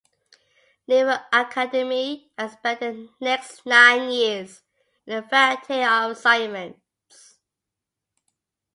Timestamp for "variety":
5.21-5.83